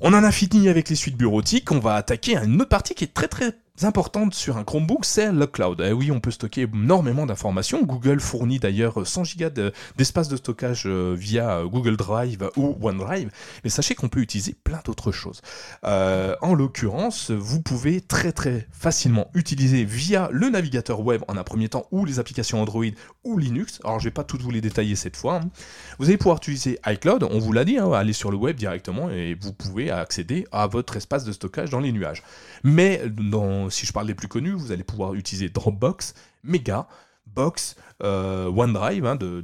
On 0.00 0.14
en 0.14 0.22
a 0.22 0.30
fini 0.30 0.68
avec 0.68 0.88
les 0.90 0.94
suites 0.94 1.16
bureautiques, 1.16 1.72
on 1.72 1.80
va 1.80 1.94
attaquer 1.94 2.36
une 2.36 2.60
autre 2.60 2.68
partie 2.68 2.94
qui 2.94 3.02
est 3.02 3.12
très 3.12 3.26
très 3.26 3.52
importante 3.84 4.34
sur 4.34 4.56
un 4.56 4.64
Chromebook, 4.64 5.04
c'est 5.04 5.32
le 5.32 5.46
cloud. 5.46 5.82
Eh 5.86 5.92
oui, 5.92 6.10
on 6.10 6.20
peut 6.20 6.30
stocker 6.30 6.68
énormément 6.72 7.26
d'informations. 7.26 7.82
Google 7.82 8.20
fournit 8.20 8.58
d'ailleurs 8.58 9.06
100 9.06 9.22
Go 9.36 9.48
d'espace 9.96 10.28
de, 10.28 10.36
stockage 10.36 10.84
euh, 10.86 11.14
via 11.16 11.62
Google 11.64 11.96
Drive 11.96 12.50
ou 12.56 12.76
OneDrive, 12.80 13.30
mais 13.64 13.70
sachez 13.70 13.94
qu'on 13.94 14.08
peut 14.08 14.20
utiliser 14.20 14.54
plein 14.64 14.80
d'autres 14.84 15.12
choses. 15.12 15.42
Euh, 15.84 16.34
en 16.42 16.54
l'occurrence, 16.54 17.30
vous 17.30 17.60
pouvez 17.60 18.00
très 18.00 18.32
très 18.32 18.66
facilement 18.72 19.30
utiliser 19.34 19.84
via 19.84 20.28
le 20.32 20.48
navigateur 20.48 21.00
web 21.00 21.22
en 21.28 21.36
un 21.36 21.44
premier 21.44 21.68
temps 21.68 21.86
ou 21.90 22.04
les 22.04 22.18
applications 22.18 22.60
Android 22.60 22.84
ou 23.24 23.38
Linux. 23.38 23.80
Alors 23.84 23.98
je 24.00 24.04
vais 24.04 24.10
pas 24.10 24.24
toutes 24.24 24.42
vous 24.42 24.50
les 24.50 24.60
détailler 24.60 24.96
cette 24.96 25.16
fois. 25.16 25.40
Hein. 25.42 25.50
Vous 25.98 26.06
allez 26.06 26.16
pouvoir 26.16 26.38
utiliser 26.38 26.78
iCloud, 26.86 27.24
on 27.24 27.38
vous 27.38 27.52
l'a 27.52 27.64
dit, 27.64 27.78
hein, 27.78 27.92
aller 27.92 28.12
sur 28.12 28.30
le 28.30 28.36
web 28.36 28.56
directement 28.56 29.10
et 29.10 29.36
vous 29.40 29.52
pouvez 29.52 29.90
accéder 29.90 30.46
à 30.52 30.66
votre 30.66 30.96
espace 30.96 31.24
de 31.24 31.32
stockage 31.32 31.70
dans 31.70 31.80
les 31.80 31.92
nuages. 31.92 32.22
Mais 32.64 33.02
si 33.70 33.86
je 33.86 33.92
parle 33.92 34.06
des 34.06 34.14
plus 34.14 34.28
connus, 34.28 34.52
vous 34.52 34.72
allez 34.72 34.84
pouvoir 34.84 35.14
utiliser 35.14 35.48
Dropbox, 35.48 36.14
Mega, 36.44 36.88
Box, 37.34 37.76
euh, 38.02 38.46
OneDrive 38.46 39.06
hein, 39.06 39.16
de, 39.16 39.42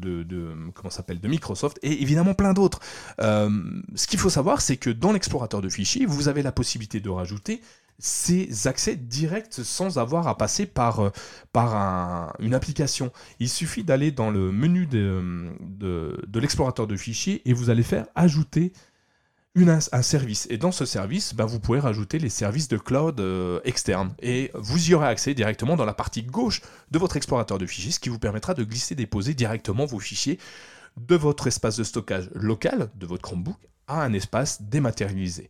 s'appelle 0.90 1.21
de 1.21 1.28
Microsoft 1.28 1.78
et 1.83 2.02
évidemment 2.02 2.35
plein 2.35 2.52
d'autres. 2.52 2.81
Euh, 3.21 3.50
ce 3.95 4.07
qu'il 4.07 4.19
faut 4.19 4.31
savoir, 4.31 4.61
c'est 4.61 4.76
que 4.76 4.90
dans 4.90 5.12
l'explorateur 5.12 5.61
de 5.61 5.69
fichiers, 5.69 6.07
vous 6.07 6.28
avez 6.28 6.43
la 6.43 6.52
possibilité 6.52 7.00
de 7.00 7.11
rajouter 7.11 7.61
ces 7.99 8.66
accès 8.66 8.97
directs 8.97 9.52
sans 9.62 9.99
avoir 9.99 10.26
à 10.26 10.37
passer 10.37 10.66
par, 10.66 11.00
euh, 11.00 12.26
une 12.40 12.54
application. 12.54 13.12
Il 13.38 13.49
suffit 13.49 13.85
d'aller 13.85 14.11
dans 14.11 14.31
le 14.31 14.50
menu 14.50 14.87
de 14.87 16.40
l'explorateur 16.40 16.87
de 16.87 16.97
fichiers 16.97 17.43
et 17.49 17.52
vous 17.52 17.71
allez 17.71 17.85
faire 17.85 18.07
ajouter 18.14 18.73
un 19.57 20.03
service. 20.03 20.47
Et 20.51 20.59
dans 20.59 20.73
ce 20.73 20.85
service, 20.85 21.35
ben, 21.35 21.47
vous 21.47 21.61
pouvez 21.61 21.79
rajouter 21.79 22.19
les 22.19 22.29
services 22.29 22.69
de 22.69 22.77
cloud 22.77 23.21
euh, 23.21 23.61
externes. 23.65 24.15
Et 24.21 24.51
vous 24.55 24.91
y 24.91 24.95
aurez 24.95 25.07
accès 25.07 25.35
directement 25.35 25.77
dans 25.77 25.85
la 25.85 25.95
partie 25.95 26.23
gauche 26.23 26.61
de 26.91 26.99
votre 26.99 27.17
explorateur 27.17 27.59
de 27.59 27.67
fichiers, 27.67 27.93
ce 27.93 28.01
qui 28.01 28.09
vous 28.09 28.19
permettra 28.19 28.55
de 28.55 28.65
glisser, 28.65 28.95
déposer 28.95 29.35
directement 29.35 29.87
vos 29.87 30.01
fichiers 30.01 30.39
de 30.97 31.17
votre 31.17 31.47
espace 31.47 31.77
de 31.77 31.85
stockage 31.85 32.31
local, 32.35 32.91
de 32.97 33.07
votre 33.07 33.23
Chromebook, 33.23 33.57
à 33.87 34.03
un 34.03 34.13
espace 34.13 34.63
dématérialisé. 34.63 35.49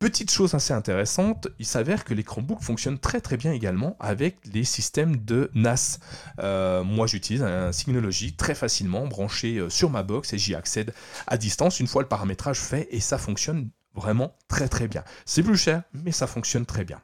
Petite 0.00 0.30
chose 0.30 0.54
assez 0.54 0.72
intéressante, 0.72 1.48
il 1.58 1.66
s'avère 1.66 2.04
que 2.04 2.14
les 2.14 2.22
Chromebooks 2.22 2.62
fonctionnent 2.62 3.00
très 3.00 3.20
très 3.20 3.36
bien 3.36 3.50
également 3.50 3.96
avec 3.98 4.36
les 4.52 4.62
systèmes 4.62 5.16
de 5.16 5.50
NAS. 5.54 5.98
Euh, 6.38 6.84
moi 6.84 7.08
j'utilise 7.08 7.42
un 7.42 7.72
Synology 7.72 8.36
très 8.36 8.54
facilement 8.54 9.08
branché 9.08 9.58
euh, 9.58 9.68
sur 9.68 9.90
ma 9.90 10.04
box 10.04 10.32
et 10.32 10.38
j'y 10.38 10.54
accède 10.54 10.94
à 11.26 11.36
distance 11.36 11.80
une 11.80 11.88
fois 11.88 12.02
le 12.02 12.08
paramétrage 12.08 12.60
fait 12.60 12.86
et 12.92 13.00
ça 13.00 13.18
fonctionne 13.18 13.70
vraiment 13.92 14.36
très 14.46 14.68
très 14.68 14.86
bien. 14.86 15.02
C'est 15.26 15.42
plus 15.42 15.56
cher 15.56 15.82
mais 15.92 16.12
ça 16.12 16.28
fonctionne 16.28 16.64
très 16.64 16.84
bien. 16.84 17.00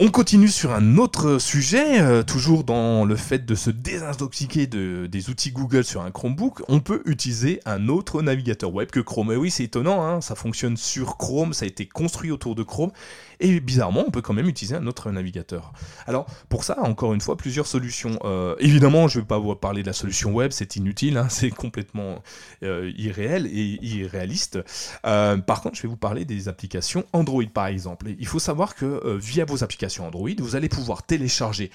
On 0.00 0.10
continue 0.12 0.46
sur 0.46 0.70
un 0.70 0.96
autre 0.96 1.38
sujet, 1.38 2.00
euh, 2.00 2.22
toujours 2.22 2.62
dans 2.62 3.04
le 3.04 3.16
fait 3.16 3.44
de 3.44 3.56
se 3.56 3.68
désintoxiquer 3.68 4.68
de, 4.68 5.06
des 5.06 5.28
outils 5.28 5.50
Google 5.50 5.82
sur 5.82 6.02
un 6.02 6.12
Chromebook. 6.12 6.62
On 6.68 6.78
peut 6.78 7.02
utiliser 7.04 7.60
un 7.66 7.88
autre 7.88 8.22
navigateur 8.22 8.72
web 8.72 8.92
que 8.92 9.00
Chrome. 9.00 9.32
Et 9.32 9.36
oui, 9.36 9.50
c'est 9.50 9.64
étonnant, 9.64 10.06
hein, 10.06 10.20
ça 10.20 10.36
fonctionne 10.36 10.76
sur 10.76 11.16
Chrome, 11.16 11.52
ça 11.52 11.64
a 11.64 11.68
été 11.68 11.84
construit 11.84 12.30
autour 12.30 12.54
de 12.54 12.62
Chrome. 12.62 12.92
Et 13.40 13.60
bizarrement, 13.60 14.04
on 14.06 14.10
peut 14.10 14.22
quand 14.22 14.34
même 14.34 14.48
utiliser 14.48 14.74
un 14.74 14.86
autre 14.86 15.10
navigateur. 15.10 15.72
Alors, 16.06 16.26
pour 16.48 16.64
ça, 16.64 16.80
encore 16.80 17.14
une 17.14 17.20
fois, 17.20 17.36
plusieurs 17.36 17.66
solutions. 17.66 18.18
Euh, 18.24 18.56
évidemment, 18.58 19.06
je 19.08 19.18
ne 19.18 19.22
vais 19.22 19.28
pas 19.28 19.38
vous 19.38 19.54
parler 19.54 19.82
de 19.82 19.86
la 19.86 19.92
solution 19.92 20.32
web, 20.32 20.50
c'est 20.50 20.76
inutile, 20.76 21.16
hein, 21.16 21.28
c'est 21.30 21.50
complètement 21.50 22.22
euh, 22.62 22.92
irréel 22.96 23.46
et 23.46 23.78
irréaliste. 23.82 24.58
Euh, 25.06 25.36
par 25.36 25.60
contre, 25.60 25.76
je 25.76 25.82
vais 25.82 25.88
vous 25.88 25.96
parler 25.96 26.24
des 26.24 26.48
applications 26.48 27.04
Android, 27.12 27.44
par 27.52 27.66
exemple. 27.66 28.06
il 28.18 28.26
faut 28.26 28.38
savoir 28.38 28.74
que 28.74 29.16
via 29.18 29.44
vos 29.44 29.62
applications 29.62 30.06
Android, 30.06 30.30
vous 30.38 30.56
allez 30.56 30.68
pouvoir 30.68 31.04
télécharger 31.04 31.70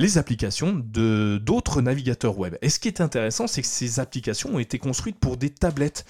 les 0.00 0.18
applications 0.18 0.82
de 0.82 1.38
d'autres 1.42 1.82
navigateurs 1.82 2.38
web. 2.38 2.56
Et 2.62 2.70
ce 2.70 2.78
qui 2.78 2.88
est 2.88 3.00
intéressant, 3.00 3.46
c'est 3.46 3.62
que 3.62 3.68
ces 3.68 4.00
applications 4.00 4.54
ont 4.54 4.58
été 4.58 4.78
construites 4.78 5.18
pour 5.18 5.36
des 5.36 5.50
tablettes. 5.50 6.06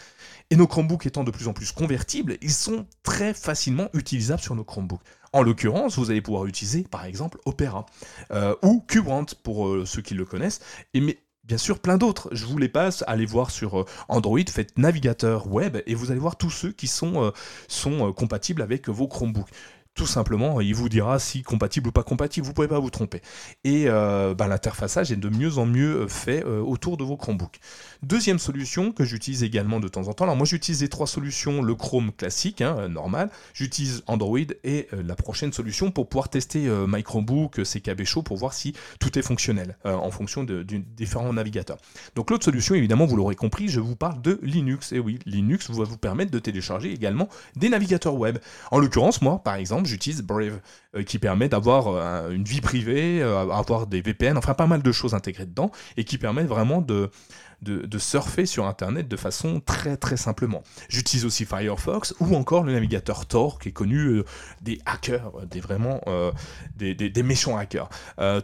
Et 0.52 0.56
nos 0.56 0.66
Chromebooks 0.66 1.06
étant 1.06 1.22
de 1.22 1.30
plus 1.30 1.46
en 1.46 1.52
plus 1.52 1.70
convertibles, 1.70 2.36
ils 2.42 2.52
sont 2.52 2.84
très 3.04 3.34
facilement 3.34 3.88
utilisables 3.94 4.42
sur 4.42 4.56
nos 4.56 4.64
Chromebooks. 4.64 5.00
En 5.32 5.42
l'occurrence, 5.42 5.96
vous 5.96 6.10
allez 6.10 6.20
pouvoir 6.20 6.46
utiliser 6.46 6.82
par 6.82 7.04
exemple 7.04 7.38
Opera 7.44 7.86
euh, 8.32 8.56
ou 8.62 8.84
Qbrant 8.88 9.26
pour 9.44 9.68
euh, 9.68 9.86
ceux 9.86 10.02
qui 10.02 10.14
le 10.14 10.24
connaissent, 10.24 10.60
et 10.92 11.00
mais 11.00 11.18
bien 11.44 11.56
sûr 11.56 11.78
plein 11.78 11.98
d'autres. 11.98 12.28
Je 12.32 12.46
vous 12.46 12.58
les 12.58 12.68
passe, 12.68 13.04
allez 13.06 13.26
voir 13.26 13.52
sur 13.52 13.82
euh, 13.82 13.84
Android, 14.08 14.40
faites 14.48 14.76
navigateur 14.76 15.46
web 15.46 15.78
et 15.86 15.94
vous 15.94 16.10
allez 16.10 16.18
voir 16.18 16.34
tous 16.34 16.50
ceux 16.50 16.72
qui 16.72 16.88
sont 16.88 17.32
compatibles 18.16 18.62
avec 18.62 18.88
vos 18.88 19.06
Chromebooks 19.06 19.50
tout 19.94 20.06
simplement, 20.06 20.60
il 20.60 20.74
vous 20.74 20.88
dira 20.88 21.18
si 21.18 21.42
compatible 21.42 21.88
ou 21.88 21.92
pas 21.92 22.02
compatible, 22.02 22.44
vous 22.44 22.52
ne 22.52 22.54
pouvez 22.54 22.68
pas 22.68 22.78
vous 22.78 22.90
tromper. 22.90 23.20
Et 23.64 23.84
euh, 23.86 24.34
bah, 24.34 24.46
l'interfaçage 24.46 25.12
est 25.12 25.16
de 25.16 25.28
mieux 25.28 25.58
en 25.58 25.66
mieux 25.66 26.06
fait 26.08 26.44
euh, 26.44 26.60
autour 26.60 26.96
de 26.96 27.04
vos 27.04 27.16
Chromebooks. 27.16 27.58
Deuxième 28.02 28.38
solution 28.38 28.92
que 28.92 29.04
j'utilise 29.04 29.42
également 29.42 29.80
de 29.80 29.88
temps 29.88 30.08
en 30.08 30.12
temps, 30.12 30.24
alors 30.24 30.36
moi 30.36 30.46
j'utilise 30.46 30.80
les 30.80 30.88
trois 30.88 31.06
solutions, 31.06 31.60
le 31.60 31.74
Chrome 31.74 32.12
classique, 32.12 32.62
hein, 32.62 32.88
normal, 32.88 33.30
j'utilise 33.52 34.02
Android 34.06 34.38
et 34.64 34.88
euh, 34.92 35.02
la 35.02 35.16
prochaine 35.16 35.52
solution 35.52 35.90
pour 35.90 36.08
pouvoir 36.08 36.28
tester 36.28 36.68
my 36.88 37.02
Chromebook, 37.02 37.62
CKB 37.62 38.04
Show, 38.04 38.22
pour 38.22 38.36
voir 38.36 38.54
si 38.54 38.74
tout 39.00 39.18
est 39.18 39.22
fonctionnel 39.22 39.76
en 39.84 40.10
fonction 40.10 40.44
de, 40.44 40.62
différents 40.62 41.32
navigateurs. 41.32 41.78
Donc 42.14 42.30
l'autre 42.30 42.44
solution, 42.44 42.74
évidemment, 42.74 43.06
vous 43.06 43.16
l'aurez 43.16 43.34
compris, 43.34 43.68
je 43.68 43.80
vous 43.80 43.96
parle 43.96 44.20
de 44.22 44.38
Linux. 44.42 44.92
Et 44.92 44.98
oui, 44.98 45.18
Linux 45.26 45.70
va 45.70 45.84
vous 45.84 45.98
permettre 45.98 46.30
de 46.30 46.38
télécharger 46.38 46.92
également 46.92 47.28
des 47.56 47.68
navigateurs 47.68 48.14
web. 48.14 48.38
En 48.70 48.78
l'occurrence, 48.78 49.22
moi, 49.22 49.42
par 49.42 49.56
exemple, 49.56 49.79
j'utilise 49.88 50.22
Brave, 50.22 50.60
euh, 50.94 51.02
qui 51.02 51.18
permet 51.18 51.48
d'avoir 51.48 51.88
euh, 51.88 52.30
une 52.30 52.44
vie 52.44 52.60
privée, 52.60 53.22
euh, 53.22 53.48
avoir 53.50 53.86
des 53.86 54.00
VPN, 54.00 54.36
enfin 54.36 54.54
pas 54.54 54.66
mal 54.66 54.82
de 54.82 54.92
choses 54.92 55.14
intégrées 55.14 55.46
dedans, 55.46 55.70
et 55.96 56.04
qui 56.04 56.18
permet 56.18 56.44
vraiment 56.44 56.80
de, 56.80 57.10
de, 57.62 57.98
surfer 57.98 58.46
sur 58.46 58.66
Internet 58.66 59.08
de 59.08 59.16
façon 59.16 59.60
très 59.60 59.96
très 59.96 60.16
simplement. 60.16 60.62
J'utilise 60.88 61.24
aussi 61.24 61.44
Firefox 61.44 62.14
ou 62.20 62.34
encore 62.34 62.64
le 62.64 62.72
navigateur 62.72 63.26
Tor 63.26 63.58
qui 63.58 63.68
est 63.68 63.72
connu 63.72 64.22
des 64.62 64.80
hackers, 64.86 65.46
des 65.46 65.60
vraiment 65.60 66.00
des, 66.76 66.94
des, 66.94 67.22
méchants 67.22 67.56
hackers. 67.56 67.88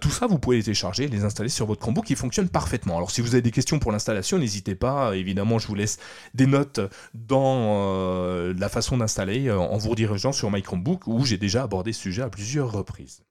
tout 0.00 0.11
ça, 0.11 0.26
vous 0.26 0.38
pouvez 0.38 0.58
les 0.58 0.62
télécharger, 0.62 1.08
les 1.08 1.25
installer 1.25 1.49
sur 1.49 1.66
votre 1.66 1.80
Chromebook 1.80 2.04
qui 2.04 2.16
fonctionne 2.16 2.49
parfaitement. 2.49 2.96
Alors 2.96 3.11
si 3.11 3.20
vous 3.23 3.35
avez 3.35 3.42
des 3.42 3.50
questions 3.50 3.78
pour 3.78 3.92
l'installation, 3.92 4.38
n'hésitez 4.38 4.75
pas. 4.75 5.16
Évidemment, 5.16 5.58
je 5.58 5.66
vous 5.66 5.75
laisse 5.75 5.99
des 6.35 6.46
notes 6.46 6.80
dans 7.14 8.52
la 8.56 8.68
façon 8.68 8.99
d'installer 8.99 9.50
en 9.50 9.76
vous 9.78 9.90
redirigeant 9.90 10.32
sur 10.32 10.50
My 10.50 10.62
Chromebook 10.62 11.06
où 11.06 11.25
j'ai 11.25 11.38
déjà 11.38 11.62
abordé 11.62 11.92
ce 11.92 12.02
sujet 12.02 12.23
à 12.23 12.28
plusieurs 12.28 12.70
reprises. 12.73 13.23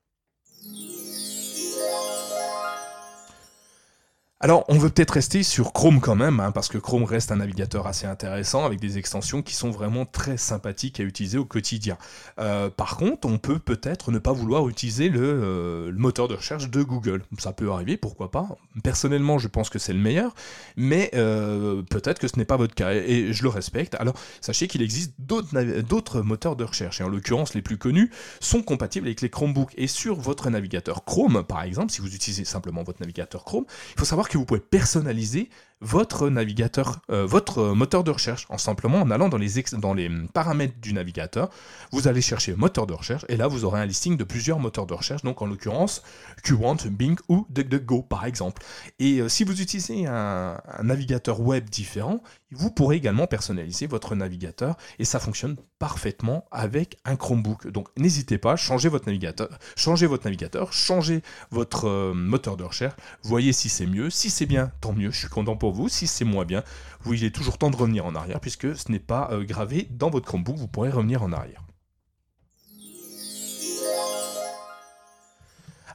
Alors, 4.42 4.66
on 4.68 4.78
veut 4.78 4.90
peut-être 4.90 5.12
rester 5.12 5.44
sur 5.44 5.72
Chrome 5.72 6.02
quand 6.02 6.18
même, 6.18 6.42
hein, 6.42 6.52
parce 6.52 6.68
que 6.68 6.78
Chrome 6.78 7.06
reste 7.06 7.32
un 7.32 7.38
navigateur 7.38 7.88
assez 7.88 8.06
intéressant 8.06 8.66
avec 8.66 8.82
des 8.82 8.98
extensions 8.98 9.42
qui 9.42 9.54
sont 9.54 9.72
vraiment 9.72 10.06
très 10.06 10.36
sympathiques 10.36 11.00
à 11.00 11.04
utiliser 11.04 11.38
au 11.38 11.46
quotidien. 11.46 11.98
Euh, 12.38 12.70
par 12.70 12.98
contre, 12.98 13.30
on 13.30 13.38
peut 13.38 13.60
peut-être 13.60 14.12
ne 14.12 14.20
pas 14.20 14.34
vouloir 14.34 14.68
utiliser 14.68 15.10
euh, 15.16 15.90
le, 15.90 15.98
moteur 15.98 16.28
de 16.28 16.36
recherche 16.36 16.70
de 16.70 16.84
Google. 16.84 17.24
Ça 17.38 17.54
peut 17.54 17.72
arriver, 17.72 17.96
pourquoi 17.96 18.30
pas. 18.30 18.50
Personnellement, 18.84 19.40
je 19.40 19.48
pense 19.48 19.70
que 19.70 19.80
c'est 19.80 19.94
le 19.94 20.00
meilleur, 20.00 20.36
mais 20.76 21.12
euh, 21.14 21.82
peut-être 21.84 22.20
que 22.20 22.28
ce 22.28 22.38
n'est 22.38 22.44
pas 22.44 22.58
votre 22.58 22.76
cas, 22.76 22.92
et 22.92 23.32
je 23.32 23.42
le 23.42 23.50
respecte. 23.50 23.96
Alors, 24.00 24.16
sachez 24.42 24.68
qu'il 24.68 24.82
existe 24.82 25.14
d'autres 25.18 26.22
moteurs 26.22 26.58
de 26.58 26.66
recherche, 26.66 27.00
et 27.00 27.06
en 27.06 27.10
l'occurrence, 27.10 27.54
les 27.54 27.62
plus 27.62 27.78
connus 27.78 28.12
sont 28.42 28.64
compatibles 28.64 29.08
avec 29.08 29.22
les 29.22 29.30
Chromebooks. 29.30 29.72
Et 29.78 29.88
sur 29.88 30.20
votre 30.20 30.50
navigateur 30.50 31.06
Chrome, 31.06 31.42
par 31.48 31.64
exemple, 31.64 31.94
si 31.94 32.02
vous 32.02 32.14
utilisez 32.14 32.44
simplement 32.44 32.84
votre 32.84 33.00
navigateur 33.00 33.46
Chrome, 33.46 33.64
il 33.96 34.00
faut 34.00 34.06
savoir 34.06 34.26
que 34.30 34.35
vous 34.38 34.46
pouvez 34.46 34.60
personnaliser 34.60 35.50
votre 35.82 36.30
navigateur, 36.30 37.00
euh, 37.10 37.26
votre 37.26 37.74
moteur 37.74 38.04
de 38.04 38.12
recherche, 38.12 38.46
en 38.50 38.58
simplement 38.58 39.02
en 39.02 39.12
allant 39.12 39.30
dans 39.30 39.38
les, 39.38 39.50
les 39.96 40.10
paramètres 40.34 40.80
du 40.80 40.94
navigateur, 40.94 41.50
vous 41.92 42.08
allez 42.08 42.22
chercher 42.22 42.56
moteur 42.56 42.88
de 42.88 42.94
recherche, 42.94 43.26
et 43.28 43.36
là 43.36 43.48
vous 43.48 43.66
aurez 43.66 43.82
un 43.82 43.86
listing 43.86 44.16
de 44.16 44.24
plusieurs 44.24 44.60
moteurs 44.60 44.86
de 44.86 44.94
recherche, 44.94 45.24
donc 45.24 45.42
en 45.42 45.48
l'occurrence 45.48 46.02
Qwant, 46.44 46.78
Bing 46.90 47.18
ou 47.28 47.46
DuckDuckGo 47.50 48.04
par 48.04 48.26
exemple. 48.26 48.64
Et 49.00 49.20
euh, 49.20 49.30
si 49.30 49.44
vous 49.44 49.62
utilisez 49.62 50.06
un, 50.06 50.60
navigateur 50.82 51.42
web 51.42 51.70
différent, 51.70 52.22
vous 52.52 52.72
pourrez 52.72 52.96
également 52.96 53.28
personnaliser 53.28 53.86
votre 53.86 54.16
navigateur, 54.16 54.78
et 54.98 55.06
ça 55.06 55.20
fonctionne 55.20 55.58
parfaitement 55.78 56.46
avec 56.52 56.98
un 57.04 57.18
Chromebook. 57.18 57.68
Donc 57.68 57.90
n'hésitez 57.98 58.38
pas, 58.38 58.56
changez 58.56 58.88
votre 58.88 59.08
navigateur, 59.08 59.50
changez 59.76 60.08
votre 60.08 60.26
navigateur, 60.26 60.72
changez 60.72 61.22
votre 61.52 61.88
euh, 61.90 62.14
moteur 62.14 62.56
de 62.56 62.64
recherche, 62.64 62.96
voyez 63.24 63.52
si 63.52 63.68
c'est 63.68 63.86
mieux, 63.86 64.10
si 64.10 64.30
c'est 64.30 64.46
bien, 64.46 64.72
tant 64.80 64.94
mieux, 64.94 65.12
je 65.12 65.20
suis 65.20 65.28
content 65.28 65.58
pour 65.58 65.65
vous. 65.72 65.90
Si 65.90 66.08
c'est 66.08 66.26
moins 66.26 66.46
bien, 66.46 66.64
vous, 67.02 67.14
il 67.14 67.24
est 67.24 67.36
toujours 67.36 67.58
temps 67.58 67.70
de 67.70 67.76
revenir 67.76 68.06
en 68.06 68.16
arrière 68.16 68.40
puisque 68.40 68.76
ce 68.76 68.92
n'est 68.92 69.00
pas 69.00 69.30
euh, 69.32 69.44
gravé 69.44 69.88
dans 69.90 70.10
votre 70.10 70.26
Chromebook, 70.26 70.58
vous 70.58 70.68
pourrez 70.68 70.90
revenir 70.90 71.24
en 71.24 71.32
arrière. 71.32 71.65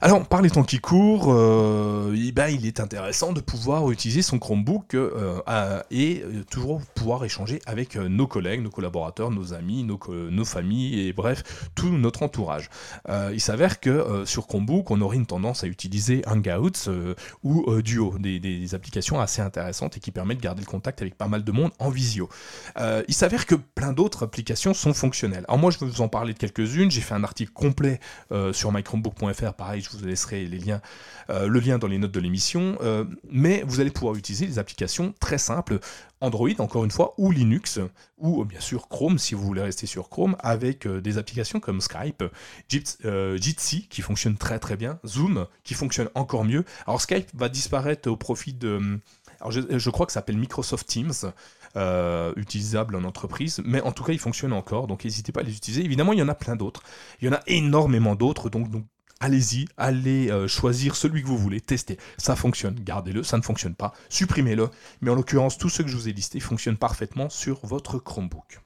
Alors, 0.03 0.25
par 0.25 0.41
les 0.41 0.49
temps 0.49 0.63
qui 0.63 0.79
courent, 0.79 1.31
euh, 1.31 2.31
ben, 2.33 2.47
il 2.47 2.65
est 2.65 2.79
intéressant 2.79 3.33
de 3.33 3.39
pouvoir 3.39 3.91
utiliser 3.91 4.23
son 4.23 4.39
Chromebook 4.39 4.95
euh, 4.95 5.83
et 5.91 6.23
euh, 6.25 6.43
toujours 6.49 6.81
pouvoir 6.95 7.23
échanger 7.23 7.61
avec 7.67 7.97
nos 7.97 8.25
collègues, 8.25 8.63
nos 8.63 8.71
collaborateurs, 8.71 9.29
nos 9.29 9.53
amis, 9.53 9.83
nos, 9.83 10.45
familles 10.45 11.07
et 11.07 11.13
bref, 11.13 11.69
tout 11.75 11.89
notre 11.89 12.23
entourage. 12.23 12.71
il 13.31 13.39
s'avère 13.39 13.79
que 13.79 14.23
sur 14.25 14.47
Chromebook, 14.47 14.89
on 14.89 15.01
aurait 15.01 15.17
une 15.17 15.27
tendance 15.27 15.63
à 15.63 15.67
utiliser 15.67 16.23
Hangouts 16.25 16.89
ou 17.43 17.81
Duo, 17.81 18.15
des, 18.17 18.73
applications 18.73 19.19
assez 19.19 19.41
intéressantes 19.41 19.97
et 19.97 19.99
qui 19.99 20.09
permettent 20.09 20.39
de 20.39 20.43
garder 20.43 20.61
le 20.61 20.67
contact 20.67 21.01
avec 21.01 21.15
pas 21.15 21.27
mal 21.27 21.43
de 21.43 21.51
monde 21.51 21.71
en 21.77 21.89
visio. 21.89 22.27
il 23.07 23.13
s'avère 23.13 23.45
que 23.45 23.55
plein 23.55 23.93
d'autres 23.93 24.23
applications 24.23 24.73
sont 24.73 24.95
fonctionnelles. 24.95 25.45
Alors 25.47 25.59
moi, 25.59 25.69
je 25.69 25.77
vais 25.77 25.85
vous 25.85 26.01
en 26.01 26.07
parler 26.07 26.33
de 26.33 26.39
quelques-unes. 26.39 26.89
J'ai 26.89 27.01
fait 27.01 27.13
un 27.13 27.23
article 27.23 27.51
complet 27.51 27.99
sur 28.51 28.71
mychromebook.fr, 28.71 29.53
pareil, 29.53 29.81
vous 29.97 30.05
laisserai 30.05 30.47
euh, 31.29 31.47
le 31.47 31.59
lien 31.59 31.77
dans 31.77 31.87
les 31.87 31.97
notes 31.97 32.11
de 32.11 32.19
l'émission. 32.19 32.77
Euh, 32.81 33.05
mais 33.29 33.63
vous 33.65 33.79
allez 33.79 33.91
pouvoir 33.91 34.15
utiliser 34.15 34.45
des 34.45 34.59
applications 34.59 35.13
très 35.19 35.37
simples, 35.37 35.79
Android 36.19 36.49
encore 36.59 36.83
une 36.85 36.91
fois, 36.91 37.13
ou 37.17 37.31
Linux, 37.31 37.79
ou 38.17 38.45
bien 38.45 38.59
sûr 38.59 38.87
Chrome 38.87 39.17
si 39.17 39.35
vous 39.35 39.43
voulez 39.43 39.61
rester 39.61 39.87
sur 39.87 40.09
Chrome, 40.09 40.35
avec 40.39 40.85
euh, 40.85 41.01
des 41.01 41.17
applications 41.17 41.59
comme 41.59 41.81
Skype, 41.81 42.23
Jitsi 42.69 43.87
qui 43.89 44.01
fonctionne 44.01 44.37
très 44.37 44.59
très 44.59 44.77
bien, 44.77 44.99
Zoom 45.05 45.47
qui 45.63 45.73
fonctionne 45.73 46.09
encore 46.15 46.45
mieux. 46.45 46.63
Alors 46.85 47.01
Skype 47.01 47.29
va 47.33 47.49
disparaître 47.49 48.09
au 48.09 48.17
profit 48.17 48.53
de... 48.53 48.99
Alors 49.39 49.51
je, 49.51 49.89
crois 49.89 50.05
que 50.05 50.11
ça 50.11 50.19
s'appelle 50.19 50.37
Microsoft 50.37 50.87
Teams. 50.87 51.31
Euh, 51.77 52.33
utilisables 52.35 52.97
en 52.97 53.05
entreprise, 53.05 53.61
mais 53.63 53.79
en 53.79 53.93
tout 53.93 54.03
cas, 54.03 54.11
ils 54.11 54.19
fonctionnent 54.19 54.51
encore, 54.51 54.87
donc 54.87 55.05
n'hésitez 55.05 55.31
pas 55.31 55.39
à 55.39 55.43
les 55.43 55.55
utiliser. 55.55 55.85
Évidemment, 55.85 56.11
il 56.11 56.19
y 56.19 56.21
en 56.21 56.27
a 56.27 56.35
plein 56.35 56.57
d'autres. 56.57 56.83
Il 57.21 57.27
y 57.27 57.29
en 57.29 57.33
a 57.33 57.39
énormément 57.47 58.15
d'autres, 58.15 58.49
donc 58.49 58.69
allez-y, 59.21 59.67
allez 59.77 60.29
euh, 60.29 60.47
choisir 60.47 60.95
celui 60.95 61.21
que 61.21 61.27
vous 61.27 61.37
voulez, 61.37 61.61
testez. 61.61 61.97
Ça 62.17 62.35
fonctionne, 62.35 62.75
gardez-le, 62.83 63.23
ça 63.23 63.37
ne 63.37 63.43
fonctionne 63.43 63.75
pas, 63.75 63.93
supprimez-le. 64.09 64.69
Mais 64.99 65.11
en 65.11 65.15
l'occurrence, 65.15 65.57
tous 65.57 65.69
ceux 65.69 65.83
que 65.83 65.89
je 65.89 65.95
vous 65.95 66.09
ai 66.09 66.13
listés 66.13 66.39
fonctionnent 66.39 66.77
parfaitement 66.77 67.29
sur 67.29 67.65
votre 67.65 67.99
Chromebook. 67.99 68.59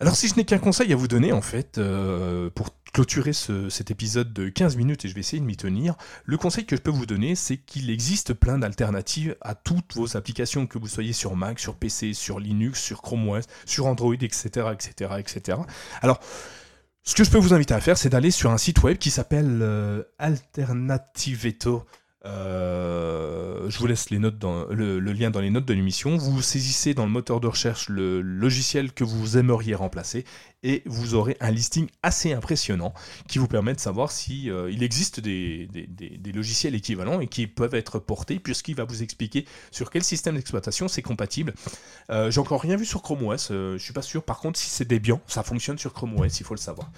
Alors 0.00 0.14
si 0.14 0.28
je 0.28 0.36
n'ai 0.36 0.44
qu'un 0.44 0.58
conseil 0.58 0.92
à 0.92 0.96
vous 0.96 1.08
donner 1.08 1.32
en 1.32 1.40
fait, 1.40 1.78
euh, 1.78 2.50
pour 2.50 2.70
clôturer 2.98 3.32
cet 3.32 3.92
épisode 3.92 4.32
de 4.32 4.48
15 4.48 4.74
minutes 4.74 5.04
et 5.04 5.08
je 5.08 5.14
vais 5.14 5.20
essayer 5.20 5.38
de 5.38 5.46
m'y 5.46 5.56
tenir, 5.56 5.94
le 6.24 6.36
conseil 6.36 6.66
que 6.66 6.74
je 6.74 6.80
peux 6.80 6.90
vous 6.90 7.06
donner 7.06 7.36
c'est 7.36 7.56
qu'il 7.56 7.90
existe 7.90 8.34
plein 8.34 8.58
d'alternatives 8.58 9.36
à 9.40 9.54
toutes 9.54 9.94
vos 9.94 10.16
applications, 10.16 10.66
que 10.66 10.80
vous 10.80 10.88
soyez 10.88 11.12
sur 11.12 11.36
Mac, 11.36 11.60
sur 11.60 11.76
PC, 11.76 12.12
sur 12.12 12.40
Linux, 12.40 12.82
sur 12.82 13.00
Chrome 13.00 13.28
OS, 13.28 13.44
sur 13.66 13.86
Android, 13.86 14.14
etc. 14.14 14.70
etc., 14.72 15.12
etc. 15.18 15.58
Alors, 16.02 16.18
ce 17.04 17.14
que 17.14 17.22
je 17.22 17.30
peux 17.30 17.38
vous 17.38 17.54
inviter 17.54 17.72
à 17.72 17.80
faire, 17.80 17.96
c'est 17.96 18.08
d'aller 18.08 18.32
sur 18.32 18.50
un 18.50 18.58
site 18.58 18.82
web 18.82 18.98
qui 18.98 19.10
s'appelle 19.10 19.60
euh, 19.62 20.02
Alternativeto. 20.18 21.84
Euh, 22.24 23.70
je 23.70 23.78
vous 23.78 23.86
laisse 23.86 24.10
les 24.10 24.18
notes 24.18 24.38
dans, 24.38 24.66
le, 24.66 24.98
lien 24.98 25.30
dans 25.30 25.40
les 25.40 25.50
notes 25.50 25.66
de 25.66 25.74
l'émission. 25.74 26.16
Vous 26.16 26.42
saisissez 26.42 26.94
dans 26.94 27.04
le 27.04 27.12
moteur 27.12 27.40
de 27.40 27.46
recherche 27.46 27.88
le 27.88 28.20
logiciel 28.20 28.92
que 28.92 29.04
vous 29.04 29.38
aimeriez 29.38 29.74
remplacer 29.74 30.24
et 30.62 30.82
vous 30.86 31.14
aurez 31.14 31.36
un 31.40 31.50
listing 31.50 31.88
assez 32.02 32.32
impressionnant 32.32 32.92
qui 33.28 33.38
vous 33.38 33.46
permet 33.46 33.74
de 33.74 33.80
savoir 33.80 34.10
si 34.10 34.50
euh, 34.50 34.70
il 34.70 34.82
existe 34.82 35.20
des, 35.20 35.68
logiciels 36.34 36.74
équivalents 36.74 37.20
et 37.20 37.28
qui 37.28 37.46
peuvent 37.46 37.74
être 37.74 37.98
portés 37.98 38.38
puisqu'il 38.38 38.74
va 38.74 38.84
vous 38.84 39.02
expliquer 39.02 39.44
sur 39.70 39.90
quel 39.90 40.02
système 40.02 40.34
d'exploitation 40.34 40.88
c'est 40.88 41.02
compatible. 41.02 41.54
Euh, 42.10 42.30
j'ai 42.30 42.40
encore 42.40 42.60
rien 42.60 42.76
vu 42.76 42.84
sur 42.84 43.02
Chrome 43.02 43.24
OS, 43.24 43.48
je 43.50 43.78
suis 43.78 43.92
pas 43.92 44.02
sûr. 44.02 44.22
Par 44.22 44.40
contre, 44.40 44.58
si 44.58 44.68
c'est 44.68 44.84
Debian, 44.84 45.20
ça 45.26 45.42
fonctionne 45.42 45.78
sur 45.78 45.92
Chrome 45.92 46.18
OS, 46.18 46.40
il 46.40 46.44
faut 46.44 46.54
le 46.54 46.60
savoir. 46.60 46.90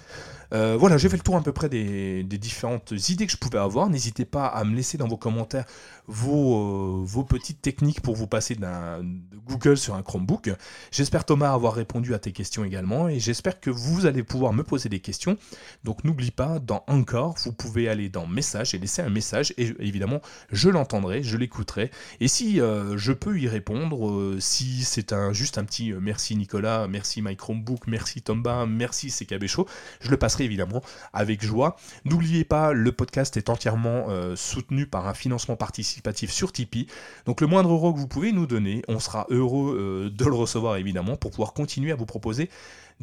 voilà, 0.51 0.97
j'ai 0.97 1.09
fait 1.09 1.17
le 1.17 1.23
tour 1.23 1.35
à 1.35 1.41
peu 1.41 1.53
près 1.53 1.69
des, 1.69 2.23
différentes 2.23 2.93
idées 3.09 3.27
que 3.27 3.31
je 3.31 3.37
pouvais 3.37 3.59
avoir. 3.59 3.89
N'hésitez 3.89 4.25
pas 4.25 4.47
à 4.47 4.63
me 4.63 4.75
laisser 4.75 4.97
dans 4.97 5.07
vos 5.07 5.17
commentaires 5.17 5.65
vos, 6.07 7.03
vos 7.03 7.23
petites 7.23 7.61
techniques 7.61 8.01
pour 8.01 8.15
vous 8.15 8.27
passer 8.27 8.55
d'un 8.55 9.01
Google 9.47 9.77
sur 9.77 9.95
un 9.95 10.01
Chromebook. 10.01 10.51
J'espère 10.91 11.25
Thomas 11.25 11.53
avoir 11.53 11.73
répondu 11.73 12.13
à 12.13 12.19
tes 12.19 12.31
questions 12.31 12.65
également 12.65 13.07
et 13.07 13.19
que 13.59 13.69
vous 13.69 14.05
allez 14.05 14.23
pouvoir 14.23 14.53
me 14.53 14.63
poser 14.63 14.89
des 14.89 14.99
questions. 14.99 15.37
Donc 15.83 16.03
n'oublie 16.03 16.31
pas, 16.31 16.59
dans 16.59 16.83
Encore, 16.87 17.35
vous 17.43 17.53
pouvez 17.53 17.89
aller 17.89 18.09
dans 18.09 18.27
Message 18.27 18.73
et 18.73 18.77
laisser 18.77 19.01
un 19.01 19.09
message 19.09 19.53
et 19.57 19.73
évidemment 19.79 20.21
je 20.51 20.69
l'entendrai, 20.69 21.23
je 21.23 21.37
l'écouterai 21.37 21.91
et 22.19 22.27
si 22.27 22.59
euh, 22.59 22.97
je 22.97 23.13
peux 23.13 23.39
y 23.39 23.47
répondre, 23.47 24.09
euh, 24.09 24.37
si 24.39 24.83
c'est 24.83 25.13
un, 25.13 25.33
juste 25.33 25.57
un 25.57 25.63
petit 25.63 25.91
euh, 25.91 25.99
merci 26.01 26.35
Nicolas, 26.35 26.87
merci 26.87 27.21
My 27.21 27.35
Chromebook, 27.35 27.87
merci 27.87 28.21
Tomba, 28.21 28.65
merci 28.65 29.09
CKB 29.09 29.47
Show, 29.47 29.67
je 29.99 30.09
le 30.09 30.17
passerai 30.17 30.45
évidemment 30.45 30.81
avec 31.13 31.43
joie. 31.43 31.75
N'oubliez 32.05 32.43
pas, 32.43 32.73
le 32.73 32.91
podcast 32.91 33.37
est 33.37 33.49
entièrement 33.49 34.07
soutenu 34.35 34.85
par 34.85 35.07
un 35.07 35.13
financement 35.13 35.55
participatif 35.55 36.31
sur 36.31 36.51
Tipeee. 36.51 36.87
Donc 37.25 37.41
le 37.41 37.47
moindre 37.47 37.71
euro 37.71 37.93
que 37.93 37.99
vous 37.99 38.07
pouvez 38.07 38.31
nous 38.31 38.47
donner, 38.47 38.81
on 38.87 38.99
sera 38.99 39.25
heureux 39.29 40.11
de 40.13 40.25
le 40.25 40.33
recevoir 40.33 40.77
évidemment 40.77 41.15
pour 41.15 41.31
pouvoir 41.31 41.53
continuer 41.53 41.91
à 41.91 41.95
vous 41.95 42.05
proposer 42.05 42.49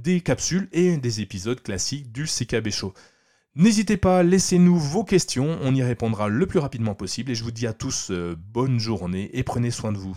des 0.03 0.21
capsules 0.21 0.69
et 0.73 0.97
des 0.97 1.21
épisodes 1.21 1.63
classiques 1.63 2.13
du 2.13 2.25
CKB 2.25 2.71
Show. 2.71 2.95
N'hésitez 3.55 3.97
pas, 3.97 4.23
laissez-nous 4.23 4.79
vos 4.79 5.05
questions, 5.05 5.59
on 5.63 5.75
y 5.75 5.83
répondra 5.83 6.29
le 6.29 6.47
plus 6.47 6.61
rapidement 6.61 6.95
possible 6.95 7.33
et 7.33 7.35
je 7.35 7.43
vous 7.43 7.51
dis 7.51 7.67
à 7.67 7.73
tous 7.73 8.11
euh, 8.11 8.37
bonne 8.39 8.79
journée 8.79 9.31
et 9.33 9.43
prenez 9.43 9.71
soin 9.71 9.93
de 9.93 9.99
vous. 9.99 10.17